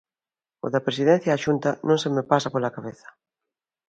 O 0.65 0.67
da 0.73 0.85
Presidencia 0.87 1.35
á 1.37 1.41
Xunta 1.45 1.69
non 1.87 1.97
se 2.03 2.09
me 2.15 2.27
pasa 2.31 2.51
pola 2.53 2.73
cabeza. 2.75 3.07